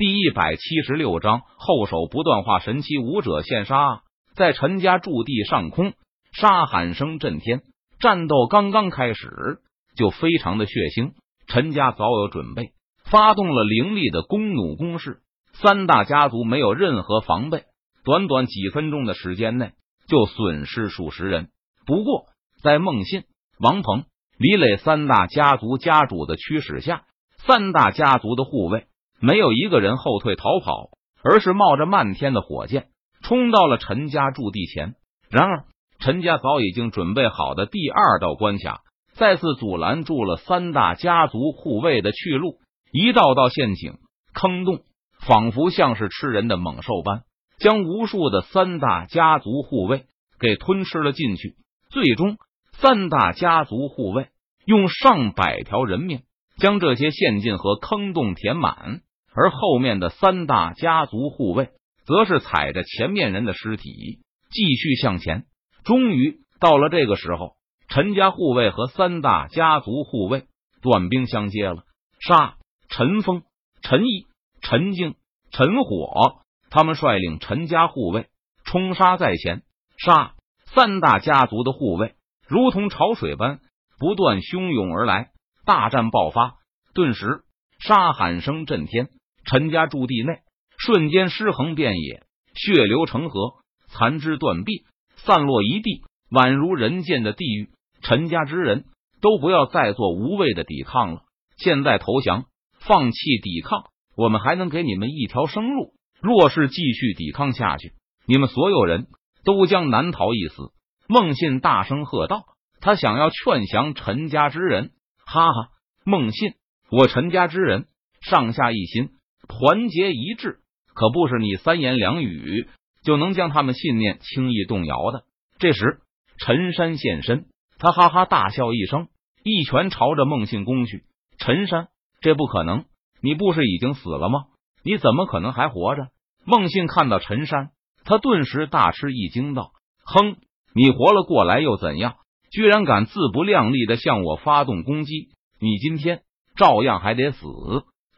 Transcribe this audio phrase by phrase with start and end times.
[0.00, 4.00] 第一百七十六章后手不断化，神奇武者现杀。
[4.34, 5.92] 在陈家驻地上空，
[6.32, 7.60] 杀喊声震天。
[7.98, 9.58] 战斗刚刚开始，
[9.94, 11.12] 就非常的血腥。
[11.48, 12.70] 陈家早有准备，
[13.04, 15.18] 发动了凌厉的弓弩攻势。
[15.52, 17.64] 三大家族没有任何防备，
[18.02, 19.72] 短短几分钟的时间内
[20.08, 21.50] 就损失数十人。
[21.84, 22.24] 不过，
[22.62, 23.24] 在孟信、
[23.58, 24.04] 王鹏、
[24.38, 27.02] 李磊三大家族家主的驱使下，
[27.46, 28.86] 三大家族的护卫。
[29.20, 30.90] 没有一个人后退逃跑，
[31.22, 32.88] 而是冒着漫天的火箭
[33.22, 34.94] 冲到了陈家驻地前。
[35.30, 35.64] 然而，
[35.98, 38.80] 陈家早已经准备好的第二道关卡
[39.12, 42.58] 再次阻拦住了三大家族护卫的去路。
[42.92, 43.98] 一道道陷阱、
[44.32, 44.80] 坑洞，
[45.20, 47.22] 仿佛像是吃人的猛兽般，
[47.58, 50.06] 将无数的三大家族护卫
[50.40, 51.54] 给吞吃了进去。
[51.90, 52.38] 最终，
[52.72, 54.28] 三大家族护卫
[54.64, 56.22] 用上百条人命
[56.56, 59.02] 将这些陷阱和坑洞填满。
[59.34, 61.70] 而后面的三大家族护卫，
[62.04, 65.44] 则是踩着前面人的尸体继续向前。
[65.84, 67.56] 终于到了这个时候，
[67.88, 70.44] 陈家护卫和三大家族护卫
[70.82, 71.84] 短兵相接了。
[72.20, 72.56] 杀！
[72.88, 73.42] 陈峰、
[73.82, 74.26] 陈毅、
[74.60, 75.14] 陈静、
[75.52, 78.26] 陈火，他们率领陈家护卫
[78.64, 79.62] 冲杀在前。
[79.96, 80.34] 杀！
[80.74, 82.14] 三大家族的护卫
[82.46, 83.60] 如同潮水般
[83.98, 85.30] 不断汹涌而来，
[85.64, 86.56] 大战爆发。
[86.94, 87.42] 顿时，
[87.78, 89.08] 杀喊声震天。
[89.50, 90.42] 陈家驻地内
[90.78, 92.22] 瞬间尸横遍野，
[92.54, 93.54] 血流成河，
[93.88, 94.84] 残肢断臂
[95.16, 97.70] 散落一地，宛如人间的地狱。
[98.00, 98.84] 陈家之人
[99.20, 101.22] 都不要再做无谓的抵抗了，
[101.56, 102.44] 现在投降，
[102.78, 105.94] 放弃抵抗，我们还能给你们一条生路。
[106.22, 107.94] 若是继续抵抗下去，
[108.28, 109.08] 你们所有人
[109.44, 110.70] 都将难逃一死。
[111.08, 112.44] 孟信大声喝道
[112.80, 114.92] ：“他想要劝降陈家之人。”
[115.26, 115.70] 哈哈，
[116.04, 116.52] 孟信，
[116.88, 117.88] 我陈家之人
[118.20, 119.10] 上下一心。
[119.50, 120.60] 团结一致，
[120.94, 122.68] 可不是你三言两语
[123.02, 125.24] 就能将他们信念轻易动摇的。
[125.58, 126.00] 这时，
[126.38, 127.46] 陈山现身，
[127.78, 129.08] 他哈哈大笑一声，
[129.42, 131.02] 一拳朝着孟信攻去。
[131.38, 131.88] 陈山，
[132.20, 132.84] 这不可能！
[133.20, 134.44] 你不是已经死了吗？
[134.84, 136.08] 你怎么可能还活着？
[136.46, 137.70] 孟信看到陈山，
[138.04, 139.72] 他顿时大吃一惊，道
[140.06, 140.36] ：“哼，
[140.74, 142.14] 你活了过来又怎样？
[142.50, 145.28] 居然敢自不量力的向我发动攻击！
[145.60, 146.22] 你今天
[146.56, 147.38] 照样还得死！”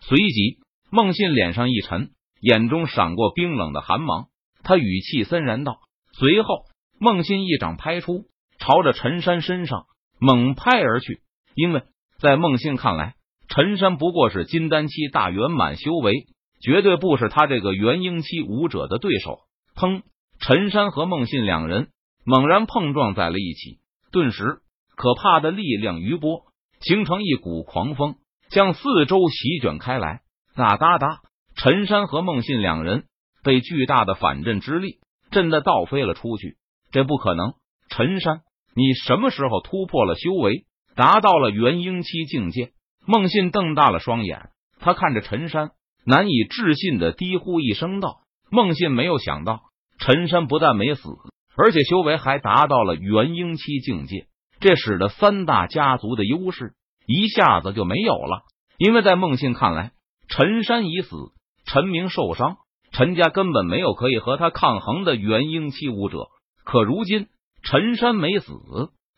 [0.00, 0.58] 随即。
[0.94, 2.10] 孟信脸上一沉，
[2.42, 4.26] 眼中闪过冰冷的寒芒，
[4.62, 5.78] 他语气森然道
[6.12, 6.66] ：“随后，
[7.00, 8.26] 孟信一掌拍出，
[8.58, 9.86] 朝着陈山身上
[10.20, 11.22] 猛拍而去。
[11.54, 11.84] 因为
[12.18, 13.14] 在孟信看来，
[13.48, 16.26] 陈山不过是金丹期大圆满修为，
[16.60, 19.38] 绝对不是他这个元婴期武者的对手。
[19.74, 20.02] 砰！
[20.40, 21.88] 陈山和孟信两人
[22.26, 23.78] 猛然碰撞在了一起，
[24.10, 24.58] 顿时，
[24.94, 26.42] 可怕的力量余波
[26.82, 28.16] 形成一股狂风，
[28.50, 30.20] 向四周席卷开来。
[30.54, 31.20] 哒哒哒！
[31.56, 33.04] 陈山和孟信两人
[33.42, 34.98] 被巨大的反震之力
[35.30, 36.56] 震得倒飞了出去。
[36.90, 37.54] 这不可能！
[37.88, 38.40] 陈山，
[38.74, 42.72] 你什么时候突破了修为，达到了元婴期境界？
[43.06, 45.70] 孟信瞪大了双眼，他看着陈山，
[46.04, 48.18] 难以置信的低呼一声道
[48.52, 49.62] ：“孟信没有想到，
[49.98, 51.08] 陈山不但没死，
[51.56, 54.26] 而且修为还达到了元婴期境界。
[54.60, 56.74] 这使得三大家族的优势
[57.06, 58.42] 一下子就没有了。
[58.76, 59.92] 因为在孟信看来。”
[60.28, 61.16] 陈山已死，
[61.66, 62.56] 陈明受伤，
[62.90, 66.28] 陈家根本没有可以和他抗衡的元婴期武者。
[66.64, 67.28] 可如今
[67.62, 68.52] 陈山没死，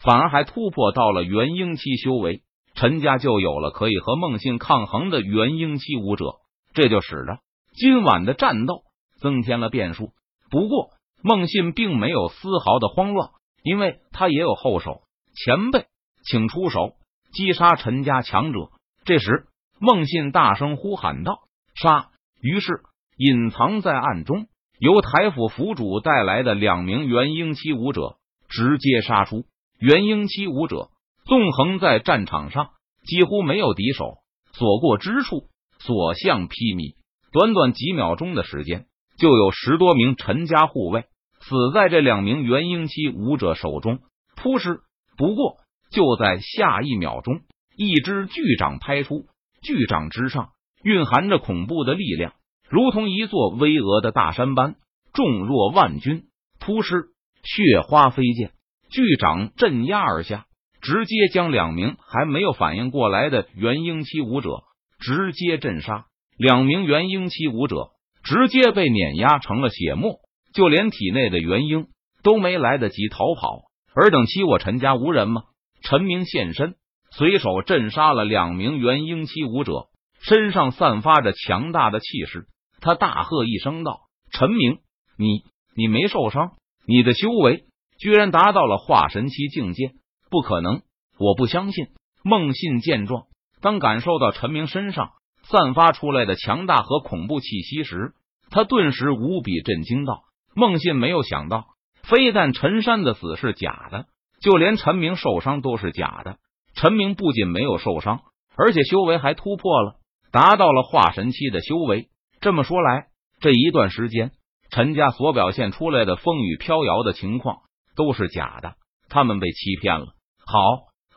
[0.00, 2.42] 反而还突破到了元婴期修为，
[2.74, 6.36] 陈家就有了可以和孟信抗衡的元婴期武者。
[6.74, 7.38] 这就使得
[7.74, 8.82] 今晚的战斗
[9.20, 10.10] 增添了变数。
[10.50, 10.90] 不过
[11.22, 13.30] 孟信并没有丝毫的慌乱，
[13.62, 15.00] 因为他也有后手。
[15.34, 15.86] 前辈，
[16.24, 16.92] 请出手
[17.32, 18.70] 击杀陈家强者。
[19.04, 19.46] 这时。
[19.80, 21.38] 孟信大声呼喊道
[21.74, 22.10] ：“杀！”
[22.42, 22.80] 于是，
[23.16, 24.46] 隐藏在暗中，
[24.78, 28.16] 由台府府主带来的两名元婴期武者
[28.48, 29.44] 直接杀出。
[29.78, 30.88] 元婴期武者
[31.24, 32.70] 纵横在战场上，
[33.04, 34.18] 几乎没有敌手，
[34.52, 36.96] 所过之处，所向披靡。
[37.30, 38.86] 短短几秒钟的时间，
[39.18, 41.04] 就有十多名陈家护卫
[41.40, 44.00] 死在这两名元婴期武者手中。
[44.34, 44.80] 扑哧！
[45.16, 45.56] 不过，
[45.92, 47.40] 就在下一秒钟，
[47.76, 49.26] 一只巨掌拍出。
[49.62, 50.50] 巨掌之上
[50.82, 52.34] 蕴含着恐怖的力量，
[52.68, 54.76] 如同一座巍峨的大山般
[55.12, 56.24] 重若万钧。
[56.60, 57.10] 突施
[57.44, 58.50] 血花飞溅，
[58.90, 60.46] 巨掌镇压而下，
[60.82, 64.64] 直接将两名还没有反应过来的元婴期武者
[64.98, 66.06] 直接震杀。
[66.36, 67.90] 两名元婴期武者
[68.22, 70.18] 直接被碾压成了血沫，
[70.52, 71.86] 就连体内的元婴
[72.22, 73.62] 都没来得及逃跑。
[73.94, 75.42] 尔等欺我陈家无人吗？
[75.82, 76.74] 陈明现身。
[77.18, 79.88] 随手震杀了两名元婴期武者，
[80.20, 82.46] 身上散发着强大的气势。
[82.80, 84.78] 他大喝一声道：“陈明，
[85.18, 85.42] 你
[85.74, 86.52] 你没受伤？
[86.86, 87.64] 你的修为
[87.98, 89.94] 居然达到了化神期境界？
[90.30, 90.82] 不可能！
[91.18, 91.88] 我不相信！”
[92.22, 93.24] 孟信见状，
[93.60, 95.10] 当感受到陈明身上
[95.42, 98.12] 散发出来的强大和恐怖气息时，
[98.48, 100.22] 他顿时无比震惊道
[100.54, 101.66] ：“孟信没有想到，
[102.04, 104.06] 非但陈山的死是假的，
[104.40, 106.36] 就连陈明受伤都是假的。
[106.80, 108.20] 陈明不仅没有受伤，
[108.56, 109.96] 而且修为还突破了，
[110.30, 112.08] 达到了化神期的修为。
[112.40, 113.08] 这么说来，
[113.40, 114.30] 这一段时间
[114.70, 117.62] 陈家所表现出来的风雨飘摇的情况
[117.96, 118.76] 都是假的，
[119.08, 120.06] 他们被欺骗了。
[120.46, 120.60] 好，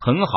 [0.00, 0.32] 很好，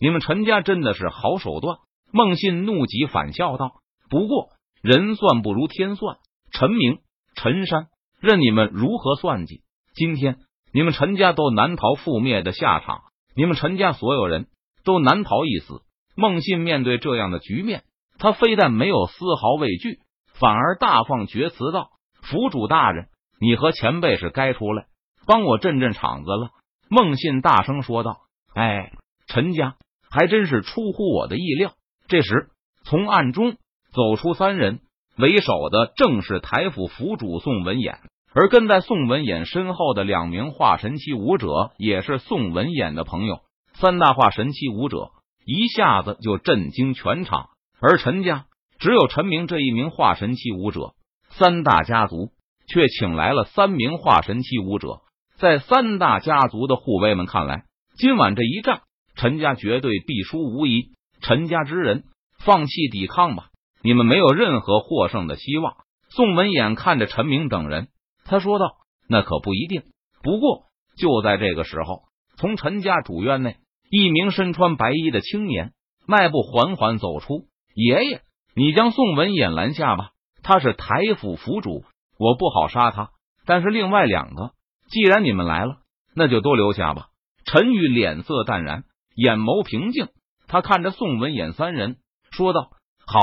[0.00, 1.78] 你们陈家真的是好手段。”
[2.10, 3.74] 孟信怒极反笑道
[4.10, 4.48] ：“不过
[4.82, 6.16] 人算不如天算。”
[6.50, 6.98] 陈明、
[7.36, 7.86] 陈山，
[8.20, 9.62] 任你们如何算计，
[9.94, 10.38] 今天
[10.72, 13.02] 你们陈家都难逃覆灭的下场。
[13.36, 14.46] 你们陈家所有人
[14.84, 15.80] 都难逃一死。
[16.16, 17.82] 孟信面对这样的局面，
[18.18, 20.00] 他非但没有丝毫畏惧，
[20.34, 21.90] 反而大放厥词道
[22.22, 23.08] ：“府主大人，
[23.40, 24.86] 你和前辈是该出来
[25.26, 26.50] 帮我镇镇场子了。”
[26.88, 28.18] 孟信大声说道
[28.54, 28.92] ：“哎，
[29.26, 29.74] 陈家
[30.10, 31.72] 还真是出乎我的意料。”
[32.06, 32.50] 这时，
[32.84, 33.56] 从暗中
[33.92, 34.80] 走出三人。
[35.16, 37.98] 为首的正是台府府主宋文衍，
[38.34, 43.38] 而跟在宋文衍身后的两名化神期武者也是宋文衍的朋友。
[43.74, 45.10] 三大化神期武者
[45.44, 47.50] 一下子就震惊全场，
[47.80, 48.46] 而陈家
[48.78, 50.94] 只有陈明这一名化神期武者，
[51.30, 52.30] 三大家族
[52.66, 55.00] 却请来了三名化神期武者。
[55.36, 57.64] 在三大家族的护卫们看来，
[57.98, 58.82] 今晚这一战，
[59.16, 60.92] 陈家绝对必输无疑。
[61.20, 62.04] 陈家之人，
[62.38, 63.48] 放弃抵抗吧。
[63.82, 65.74] 你们没有任何获胜的希望。
[66.08, 67.88] 宋文衍看着陈明等人，
[68.24, 68.76] 他说道
[69.08, 69.82] ：“那可不一定。
[70.22, 70.66] 不过
[70.96, 72.04] 就在这个时候，
[72.36, 73.56] 从陈家主院内，
[73.90, 75.72] 一名身穿白衣的青年
[76.06, 77.46] 迈步缓缓走出。
[77.74, 78.22] 爷爷，
[78.54, 80.10] 你将宋文衍拦下吧，
[80.42, 81.84] 他是台府府主，
[82.18, 83.10] 我不好杀他。
[83.46, 84.52] 但是另外两个，
[84.88, 85.78] 既然你们来了，
[86.14, 87.08] 那就都留下吧。”
[87.44, 88.84] 陈宇脸色淡然，
[89.14, 90.08] 眼眸平静，
[90.48, 91.96] 他看着宋文衍三人
[92.30, 92.70] 说道
[93.06, 93.20] ：“好。”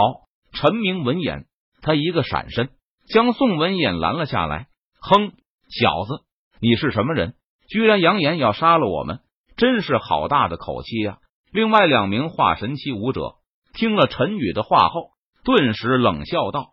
[0.54, 1.46] 陈明闻言，
[1.82, 2.72] 他一个闪身，
[3.08, 4.68] 将宋文衍拦了下来。
[5.00, 5.32] 哼，
[5.70, 6.26] 小子，
[6.60, 7.36] 你是什么人？
[7.70, 9.22] 居然扬言要杀了我们，
[9.62, 11.20] 真是好大的口气呀！
[11.52, 13.36] 另外两名化神期武者
[13.76, 15.12] 听了陈宇的话后，
[15.44, 16.72] 顿时冷笑道：“